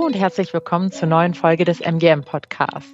[0.00, 2.90] Und herzlich willkommen zur neuen Folge des MGM Podcasts.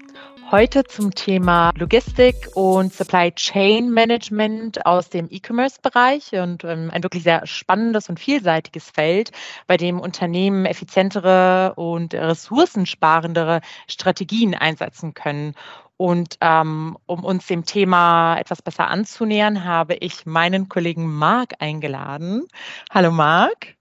[0.50, 7.22] Heute zum Thema Logistik und Supply Chain Management aus dem E-Commerce-Bereich und ähm, ein wirklich
[7.22, 9.30] sehr spannendes und vielseitiges Feld,
[9.68, 15.54] bei dem Unternehmen effizientere und ressourcensparendere Strategien einsetzen können.
[15.96, 22.48] Und ähm, um uns dem Thema etwas besser anzunähern, habe ich meinen Kollegen Marc eingeladen.
[22.90, 23.76] Hallo Marc.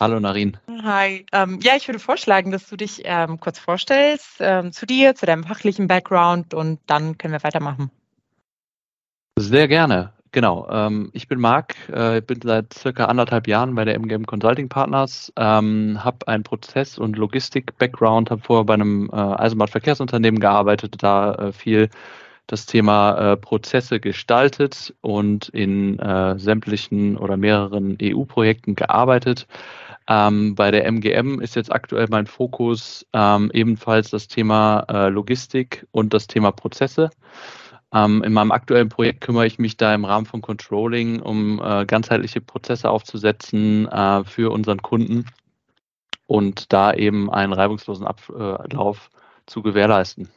[0.00, 0.56] Hallo Narin.
[0.82, 1.24] Hi.
[1.32, 5.26] Ähm, ja, ich würde vorschlagen, dass du dich ähm, kurz vorstellst ähm, zu dir, zu
[5.26, 7.90] deinem fachlichen Background und dann können wir weitermachen.
[9.38, 10.12] Sehr gerne.
[10.34, 10.68] Genau.
[10.68, 15.32] Ähm, ich bin Marc, äh, bin seit circa anderthalb Jahren bei der MGM Consulting Partners,
[15.36, 21.52] ähm, habe einen Prozess- und Logistik-Background, habe vorher bei einem äh, Eisenbahnverkehrsunternehmen gearbeitet, da äh,
[21.52, 21.88] viel
[22.46, 29.46] das Thema äh, Prozesse gestaltet und in äh, sämtlichen oder mehreren EU-Projekten gearbeitet.
[30.08, 35.86] Ähm, bei der MGM ist jetzt aktuell mein Fokus ähm, ebenfalls das Thema äh, Logistik
[35.92, 37.10] und das Thema Prozesse.
[37.94, 41.86] Ähm, in meinem aktuellen Projekt kümmere ich mich da im Rahmen von Controlling, um äh,
[41.86, 45.26] ganzheitliche Prozesse aufzusetzen äh, für unseren Kunden
[46.26, 49.10] und da eben einen reibungslosen Ablauf
[49.46, 50.28] zu gewährleisten.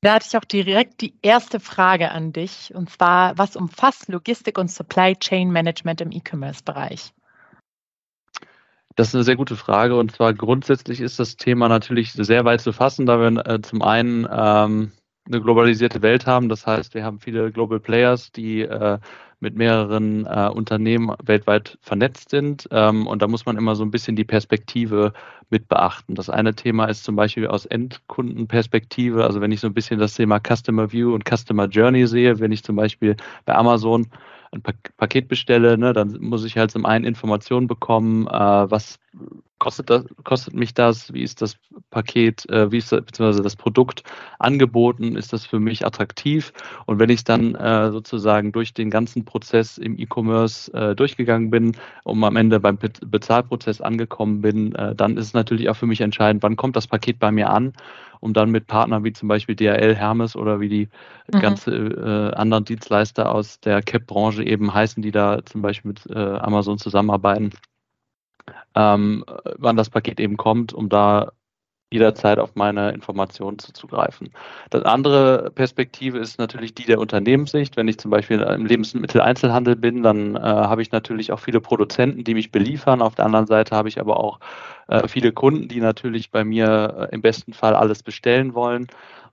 [0.00, 4.56] Da hatte ich auch direkt die erste Frage an dich, und zwar, was umfasst Logistik
[4.56, 7.12] und Supply Chain Management im E-Commerce-Bereich?
[8.94, 12.60] Das ist eine sehr gute Frage und zwar grundsätzlich ist das Thema natürlich sehr weit
[12.60, 14.92] zu fassen, da wir äh, zum einen ähm,
[15.26, 16.48] eine globalisierte Welt haben.
[16.48, 18.98] Das heißt, wir haben viele Global Players, die äh,
[19.40, 22.68] mit mehreren äh, Unternehmen weltweit vernetzt sind.
[22.70, 25.12] Ähm, und da muss man immer so ein bisschen die Perspektive
[25.50, 26.14] mit beachten.
[26.14, 29.24] Das eine Thema ist zum Beispiel aus Endkundenperspektive.
[29.24, 32.52] Also wenn ich so ein bisschen das Thema Customer View und Customer Journey sehe, wenn
[32.52, 34.06] ich zum Beispiel bei Amazon
[34.52, 34.62] ein
[34.96, 38.98] Paket bestelle, ne, dann muss ich halt zum einen Informationen bekommen, äh, was
[39.58, 41.56] kostet das, kostet mich das, wie ist das
[41.90, 44.02] Paket, äh, wie ist das, beziehungsweise das Produkt
[44.38, 46.52] angeboten, ist das für mich attraktiv?
[46.86, 51.76] Und wenn ich dann äh, sozusagen durch den ganzen Prozess im E-Commerce äh, durchgegangen bin,
[52.04, 56.00] um am Ende beim Bezahlprozess angekommen bin, äh, dann ist es natürlich auch für mich
[56.00, 57.72] entscheidend, wann kommt das Paket bei mir an
[58.20, 60.88] um dann mit Partnern wie zum Beispiel DHL, Hermes oder wie die
[61.32, 61.40] mhm.
[61.40, 66.18] ganze äh, anderen Dienstleister aus der CAP-Branche eben heißen, die da zum Beispiel mit äh,
[66.18, 67.50] Amazon zusammenarbeiten,
[68.74, 69.24] ähm,
[69.58, 71.32] wann das Paket eben kommt, um da
[71.90, 74.30] jederzeit auf meine Informationen zuzugreifen.
[74.70, 77.76] Das andere Perspektive ist natürlich die der Unternehmenssicht.
[77.76, 82.24] Wenn ich zum Beispiel im Lebensmitteleinzelhandel bin, dann äh, habe ich natürlich auch viele Produzenten,
[82.24, 83.00] die mich beliefern.
[83.00, 84.40] Auf der anderen Seite habe ich aber auch
[84.88, 88.88] äh, viele Kunden, die natürlich bei mir äh, im besten Fall alles bestellen wollen.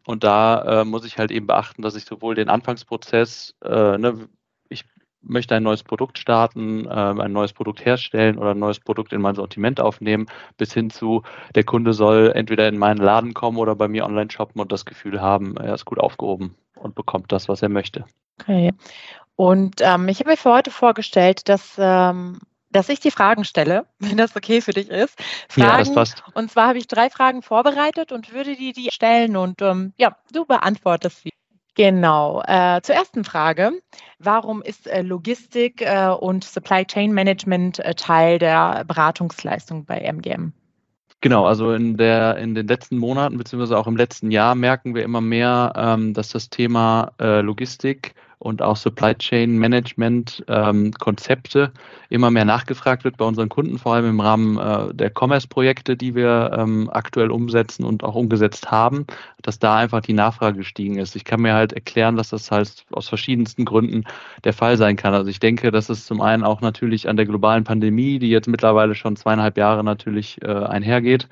[0.05, 4.27] Und da äh, muss ich halt eben beachten, dass ich sowohl den Anfangsprozess, äh, ne,
[5.27, 9.21] möchte ein neues Produkt starten, äh, ein neues Produkt herstellen oder ein neues Produkt in
[9.21, 10.27] mein Sortiment aufnehmen,
[10.57, 11.23] bis hin zu,
[11.55, 14.85] der Kunde soll entweder in meinen Laden kommen oder bei mir online shoppen und das
[14.85, 18.05] Gefühl haben, er ist gut aufgehoben und bekommt das, was er möchte.
[18.41, 18.71] Okay.
[19.35, 22.39] Und ähm, ich habe mir für heute vorgestellt, dass ähm,
[22.75, 25.17] dass ich die Fragen stelle, wenn das okay für dich ist.
[25.49, 26.23] Fragen, ja, das passt.
[26.33, 30.17] Und zwar habe ich drei Fragen vorbereitet und würde die, die stellen und ähm, ja,
[30.31, 31.31] du beantwortest sie.
[31.75, 32.41] Genau.
[32.47, 33.71] Äh, zur ersten Frage.
[34.17, 40.53] Warum ist äh, Logistik äh, und Supply Chain Management äh, Teil der Beratungsleistung bei MGM?
[41.21, 45.03] Genau, also in, der, in den letzten Monaten beziehungsweise auch im letzten Jahr merken wir
[45.03, 51.71] immer mehr, ähm, dass das Thema äh, Logistik und auch Supply Chain Management ähm, Konzepte
[52.09, 56.13] immer mehr nachgefragt wird bei unseren Kunden, vor allem im Rahmen äh, der Commerce-Projekte, die
[56.13, 59.07] wir ähm, aktuell umsetzen und auch umgesetzt haben,
[59.41, 61.15] dass da einfach die Nachfrage gestiegen ist.
[61.15, 64.03] Ich kann mir halt erklären, dass das halt aus verschiedensten Gründen
[64.43, 65.15] der Fall sein kann.
[65.15, 68.47] Also ich denke, dass es zum einen auch natürlich an der globalen Pandemie, die jetzt
[68.47, 71.27] mittlerweile schon zweieinhalb Jahre natürlich äh, einhergeht,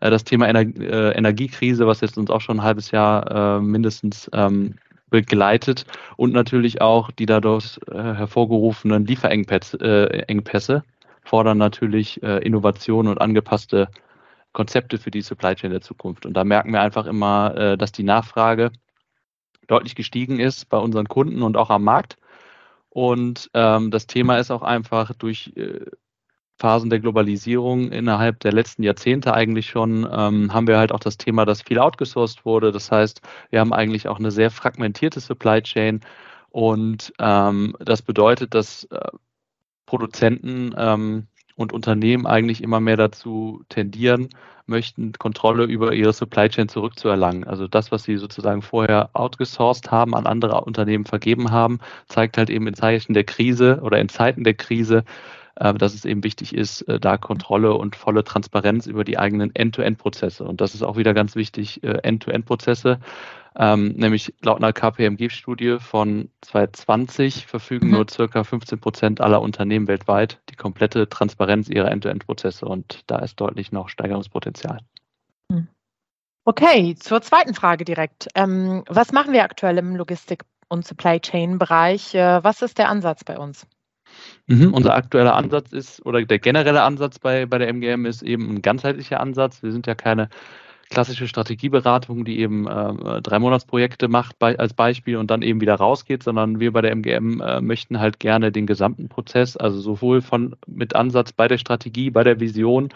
[0.00, 3.60] äh, das Thema Ener äh, Energiekrise, was jetzt uns auch schon ein halbes Jahr äh,
[3.62, 4.74] mindestens ähm,
[5.10, 5.86] begleitet
[6.16, 10.80] und natürlich auch die dadurch äh, hervorgerufenen Lieferengpässe äh,
[11.22, 13.88] fordern natürlich äh, Innovationen und angepasste
[14.52, 16.26] Konzepte für die Supply Chain der Zukunft.
[16.26, 18.72] Und da merken wir einfach immer, äh, dass die Nachfrage
[19.66, 22.16] deutlich gestiegen ist bei unseren Kunden und auch am Markt.
[22.88, 25.84] Und ähm, das Thema ist auch einfach durch äh,
[26.58, 31.16] Phasen der Globalisierung innerhalb der letzten Jahrzehnte eigentlich schon, ähm, haben wir halt auch das
[31.16, 32.72] Thema, dass viel outgesourced wurde.
[32.72, 33.20] Das heißt,
[33.50, 36.00] wir haben eigentlich auch eine sehr fragmentierte Supply Chain
[36.50, 38.98] und ähm, das bedeutet, dass äh,
[39.86, 44.28] Produzenten ähm, und Unternehmen eigentlich immer mehr dazu tendieren,
[44.66, 47.44] möchten Kontrolle über ihre Supply Chain zurückzuerlangen.
[47.44, 52.50] Also das, was sie sozusagen vorher outgesourced haben, an andere Unternehmen vergeben haben, zeigt halt
[52.50, 55.04] eben in Zeichen der Krise oder in Zeiten der Krise,
[55.58, 60.44] dass es eben wichtig ist, äh, da Kontrolle und volle Transparenz über die eigenen End-to-End-Prozesse.
[60.44, 63.00] Und das ist auch wieder ganz wichtig, äh, End-to-End-Prozesse.
[63.56, 67.94] Ähm, nämlich laut einer KPMG-Studie von 2020 verfügen mhm.
[67.94, 73.40] nur circa 15 Prozent aller Unternehmen weltweit die komplette Transparenz ihrer End-to-End-Prozesse und da ist
[73.40, 74.78] deutlich noch Steigerungspotenzial.
[75.48, 75.66] Mhm.
[76.44, 78.28] Okay, zur zweiten Frage direkt.
[78.36, 82.14] Ähm, was machen wir aktuell im Logistik- und Supply Chain-Bereich?
[82.14, 83.66] Äh, was ist der Ansatz bei uns?
[84.46, 88.48] Mhm, unser aktueller Ansatz ist, oder der generelle Ansatz bei, bei der MGM ist eben
[88.50, 89.62] ein ganzheitlicher Ansatz.
[89.62, 90.28] Wir sind ja keine
[90.90, 95.74] klassische Strategieberatung, die eben äh, drei Monatsprojekte macht bei, als Beispiel und dann eben wieder
[95.74, 100.22] rausgeht, sondern wir bei der MGM äh, möchten halt gerne den gesamten Prozess, also sowohl
[100.22, 102.88] von mit Ansatz bei der Strategie, bei der Vision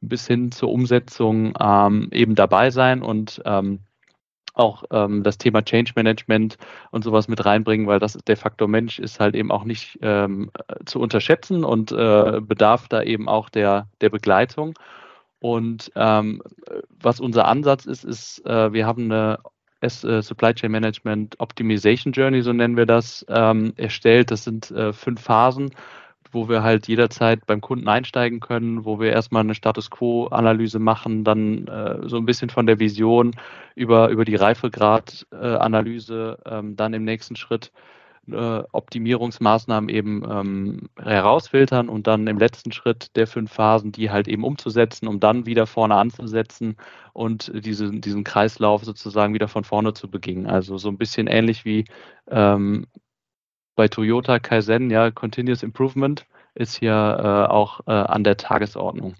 [0.00, 3.80] bis hin zur Umsetzung ähm, eben dabei sein und ähm,
[4.58, 6.58] auch ähm, das Thema Change Management
[6.90, 10.50] und sowas mit reinbringen, weil das der Faktor Mensch ist halt eben auch nicht ähm,
[10.84, 14.74] zu unterschätzen und äh, bedarf da eben auch der, der Begleitung.
[15.40, 16.42] Und ähm,
[17.00, 19.38] was unser Ansatz ist, ist, äh, wir haben eine
[19.80, 24.30] S äh, Supply Chain Management Optimization Journey, so nennen wir das, ähm, erstellt.
[24.30, 25.70] Das sind äh, fünf Phasen
[26.32, 31.24] wo wir halt jederzeit beim Kunden einsteigen können, wo wir erstmal eine Status Quo-Analyse machen,
[31.24, 33.34] dann äh, so ein bisschen von der Vision
[33.74, 37.72] über, über die Reifegrad-Analyse, ähm, dann im nächsten Schritt
[38.30, 44.28] äh, Optimierungsmaßnahmen eben ähm, herausfiltern und dann im letzten Schritt der fünf Phasen, die halt
[44.28, 46.76] eben umzusetzen, um dann wieder vorne anzusetzen
[47.12, 50.46] und diese, diesen Kreislauf sozusagen wieder von vorne zu beginnen.
[50.46, 51.84] Also so ein bisschen ähnlich wie
[52.28, 52.86] ähm,
[53.78, 56.26] bei Toyota Kaizen, ja, Continuous Improvement
[56.56, 59.14] ist hier äh, auch äh, an der Tagesordnung.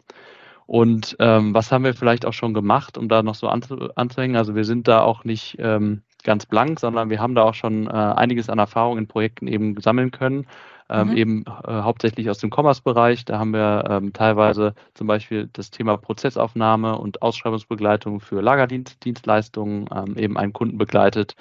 [0.66, 4.36] Und ähm, was haben wir vielleicht auch schon gemacht, um da noch so anzu anzuhängen?
[4.36, 7.86] Also wir sind da auch nicht ähm, ganz blank, sondern wir haben da auch schon
[7.86, 10.44] äh, einiges an Erfahrung in Projekten eben sammeln können.
[10.90, 11.16] Ähm, mhm.
[11.16, 13.26] eben äh, hauptsächlich aus dem Commerce-Bereich.
[13.26, 20.16] Da haben wir ähm, teilweise zum Beispiel das Thema Prozessaufnahme und Ausschreibungsbegleitung für Lagerdienstleistungen ähm,
[20.16, 21.36] eben einen Kunden begleitet.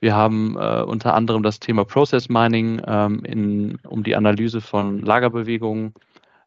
[0.00, 5.02] Wir haben äh, unter anderem das Thema Process Mining, ähm, in, um die Analyse von
[5.02, 5.94] Lagerbewegungen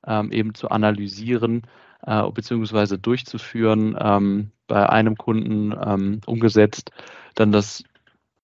[0.08, 1.64] ähm, eben zu analysieren
[2.06, 2.98] äh, bzw.
[2.98, 6.92] durchzuführen, ähm, bei einem Kunden ähm, umgesetzt.
[7.36, 7.84] Dann das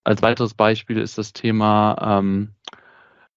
[0.03, 2.53] als weiteres Beispiel ist das Thema ähm,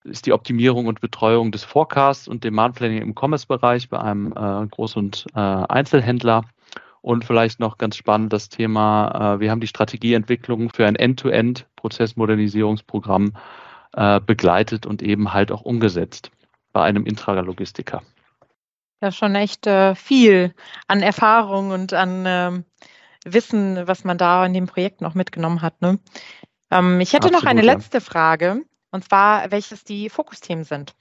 [0.05, 4.67] ist die Optimierung und Betreuung des Forecasts und Demand Planning im Commerce-Bereich bei einem äh,
[4.67, 6.45] Groß- und äh, Einzelhändler.
[7.03, 13.33] Und vielleicht noch ganz spannend das Thema, äh, wir haben die Strategieentwicklung für ein End-to-End-Prozessmodernisierungsprogramm
[13.93, 16.31] äh, begleitet und eben halt auch umgesetzt
[16.73, 18.03] bei einem Intralogistiker.
[19.01, 20.55] Ja, schon echt äh, viel
[20.87, 22.65] an Erfahrung und an ähm,
[23.25, 25.81] Wissen, was man da in dem Projekt noch mitgenommen hat.
[25.81, 25.99] Ne?
[26.71, 27.73] Ähm, ich hätte Absolut, noch eine ja.
[27.73, 30.95] letzte Frage, und zwar, welches die Fokusthemen sind.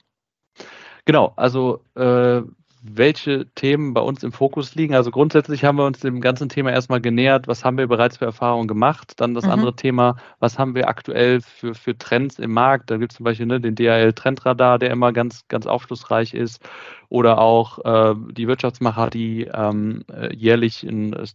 [1.04, 2.40] Genau, also äh,
[2.82, 4.94] welche Themen bei uns im Fokus liegen.
[4.94, 8.24] Also grundsätzlich haben wir uns dem ganzen Thema erstmal genähert, was haben wir bereits für
[8.24, 9.14] Erfahrungen gemacht.
[9.16, 9.50] Dann das mhm.
[9.50, 12.90] andere Thema, was haben wir aktuell für, für Trends im Markt.
[12.90, 16.60] Da gibt es zum Beispiel ne, den DHL-Trendradar, der immer ganz, ganz aufschlussreich ist.
[17.08, 21.26] Oder auch äh, die Wirtschaftsmacher, die ähm, äh, jährlich ein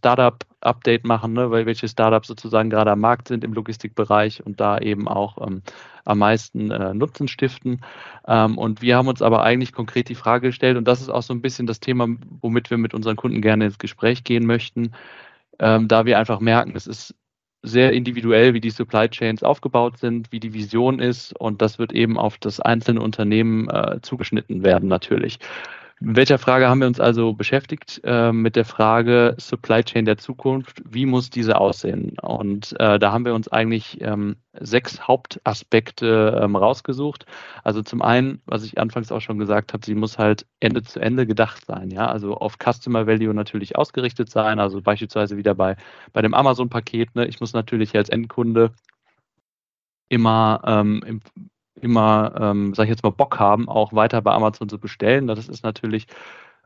[0.66, 4.78] Startup-Update machen, ne, weil welche Startups sozusagen gerade am Markt sind im Logistikbereich und da
[4.78, 5.62] eben auch ähm,
[6.04, 7.80] am meisten äh, Nutzen stiften.
[8.26, 11.22] Ähm, und wir haben uns aber eigentlich konkret die Frage gestellt, und das ist auch
[11.22, 12.08] so ein bisschen das Thema,
[12.40, 14.92] womit wir mit unseren Kunden gerne ins Gespräch gehen möchten,
[15.58, 17.14] ähm, da wir einfach merken, es ist
[17.62, 21.92] sehr individuell, wie die Supply Chains aufgebaut sind, wie die Vision ist und das wird
[21.92, 25.38] eben auf das einzelne Unternehmen äh, zugeschnitten werden natürlich.
[25.98, 28.02] Mit welcher Frage haben wir uns also beschäftigt?
[28.04, 30.82] Äh, mit der Frage Supply Chain der Zukunft.
[30.84, 32.18] Wie muss diese aussehen?
[32.20, 37.24] Und äh, da haben wir uns eigentlich ähm, sechs Hauptaspekte ähm, rausgesucht.
[37.64, 41.00] Also zum einen, was ich anfangs auch schon gesagt habe, sie muss halt Ende zu
[41.00, 41.90] Ende gedacht sein.
[41.90, 44.60] Ja, also auf Customer Value natürlich ausgerichtet sein.
[44.60, 45.76] Also beispielsweise wieder bei,
[46.12, 47.14] bei dem Amazon-Paket.
[47.14, 47.26] Ne?
[47.26, 48.72] Ich muss natürlich als Endkunde
[50.10, 51.20] immer ähm, im,
[51.80, 55.26] immer, ähm, sage ich jetzt mal, Bock haben, auch weiter bei Amazon zu bestellen.
[55.26, 56.06] Das ist natürlich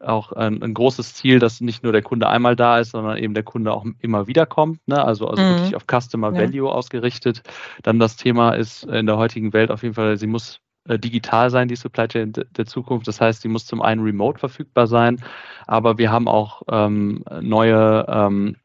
[0.01, 3.35] auch ein, ein, großes Ziel, dass nicht nur der Kunde einmal da ist, sondern eben
[3.35, 4.87] der Kunde auch immer wieder kommt.
[4.89, 5.03] Ne?
[5.03, 5.57] Also, also mhm.
[5.57, 6.73] wirklich auf Customer Value ja.
[6.75, 7.43] ausgerichtet.
[7.83, 11.51] Dann das Thema ist in der heutigen Welt auf jeden Fall, sie muss äh, digital
[11.51, 13.07] sein, die Supply Chain der Zukunft.
[13.09, 15.23] Das heißt, sie muss zum einen remote verfügbar sein,
[15.67, 18.57] aber wir haben auch ähm, neue ähm,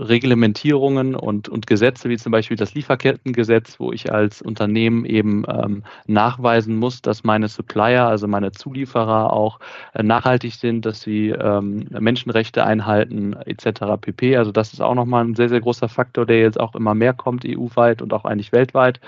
[0.00, 5.84] Reglementierungen und, und Gesetze, wie zum Beispiel das Lieferkettengesetz, wo ich als Unternehmen eben ähm,
[6.06, 9.60] nachweisen muss, dass meine Supplier, also meine Zulieferer auch
[9.92, 14.00] äh, nachhaltig sind, dass sie ähm, Menschenrechte einhalten etc.
[14.00, 14.36] pp.
[14.36, 17.12] Also das ist auch nochmal ein sehr, sehr großer Faktor, der jetzt auch immer mehr
[17.12, 19.00] kommt, EU-weit und auch eigentlich weltweit.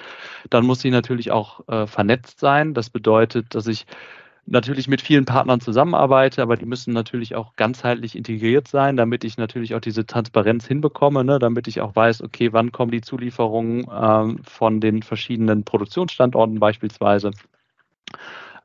[0.51, 2.75] Dann muss sie natürlich auch äh, vernetzt sein.
[2.75, 3.87] Das bedeutet, dass ich
[4.47, 9.37] natürlich mit vielen Partnern zusammenarbeite, aber die müssen natürlich auch ganzheitlich integriert sein, damit ich
[9.39, 13.87] natürlich auch diese Transparenz hinbekomme, ne, damit ich auch weiß, okay, wann kommen die Zulieferungen
[13.93, 17.31] ähm, von den verschiedenen Produktionsstandorten beispielsweise.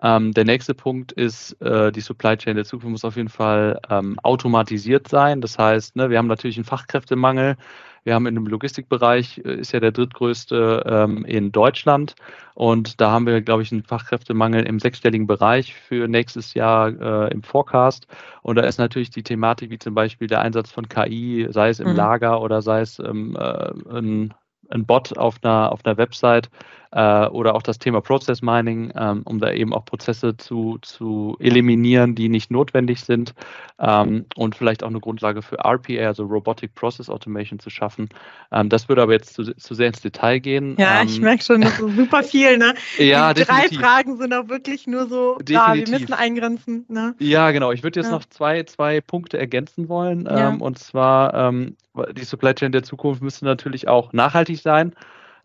[0.02, 3.80] Ähm, der nächste Punkt ist, äh, die Supply Chain der Zukunft muss auf jeden Fall
[3.90, 5.42] ähm, automatisiert sein.
[5.42, 7.58] Das heißt, ne, wir haben natürlich einen Fachkräftemangel.
[8.04, 12.16] Wir haben in dem Logistikbereich, äh, ist ja der drittgrößte ähm, in Deutschland.
[12.54, 17.34] Und da haben wir, glaube ich, einen Fachkräftemangel im sechsstelligen Bereich für nächstes Jahr äh,
[17.34, 18.08] im Forecast.
[18.44, 21.80] Und da ist natürlich die Thematik wie zum Beispiel der Einsatz von KI, sei es
[21.80, 21.96] im mhm.
[21.96, 24.34] Lager oder sei es ähm, äh, ein,
[24.70, 26.50] ein Bot auf einer, auf einer Website,
[26.92, 31.38] äh, oder auch das Thema Process Mining, ähm, um da eben auch Prozesse zu, zu
[31.40, 33.34] eliminieren, die nicht notwendig sind
[33.80, 38.10] ähm, und vielleicht auch eine Grundlage für RPA, also Robotic Process Automation, zu schaffen.
[38.52, 40.76] Ähm, das würde aber jetzt zu, zu, sehr ins Detail gehen.
[40.78, 42.58] Ja, ich ähm, merke schon, das ist super viel.
[42.58, 42.74] Ne?
[42.98, 46.86] ja, Die drei Fragen sind auch wirklich nur so, ah, wir müssen eingrenzen.
[46.88, 47.16] Ne?
[47.20, 47.72] Ja, genau.
[47.72, 48.14] Ich würde jetzt ja.
[48.14, 50.26] noch zwei, zwei Punkte ergänzen wollen.
[50.26, 50.50] Ja.
[50.50, 51.76] Ähm, und zwar, ähm,
[52.14, 54.94] die Supply Chain der Zukunft müsste natürlich auch nachhaltig sein.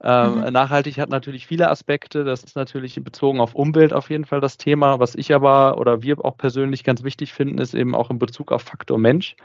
[0.03, 0.53] Ähm, mhm.
[0.53, 2.25] Nachhaltig hat natürlich viele Aspekte.
[2.25, 4.99] Das ist natürlich bezogen auf Umwelt auf jeden Fall das Thema.
[4.99, 8.51] Was ich aber oder wir auch persönlich ganz wichtig finden, ist eben auch in Bezug
[8.51, 9.37] auf Faktor Mensch.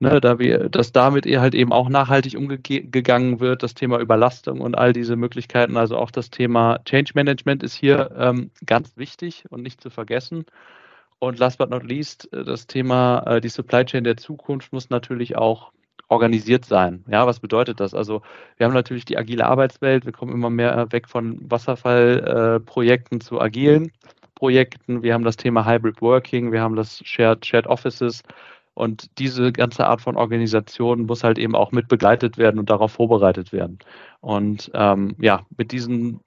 [0.00, 4.78] Ne, da wir, dass damit halt eben auch nachhaltig umgegangen wird, das Thema Überlastung und
[4.78, 5.76] all diese Möglichkeiten.
[5.76, 10.44] Also auch das Thema Change Management ist hier ähm, ganz wichtig und nicht zu vergessen.
[11.18, 14.88] Und last but not least, äh, das Thema, äh, die Supply Chain der Zukunft muss
[14.88, 15.72] natürlich auch
[16.08, 17.04] organisiert sein.
[17.08, 17.94] Ja, was bedeutet das?
[17.94, 18.22] Also
[18.56, 23.40] wir haben natürlich die agile Arbeitswelt, wir kommen immer mehr weg von Wasserfallprojekten äh, zu
[23.40, 23.92] agilen
[24.34, 25.02] Projekten.
[25.02, 28.22] Wir haben das Thema Hybrid Working, wir haben das Shared, Shared Offices
[28.74, 32.92] und diese ganze Art von Organisation muss halt eben auch mit begleitet werden und darauf
[32.92, 33.80] vorbereitet werden.
[34.20, 36.20] Und ähm, ja, mit diesen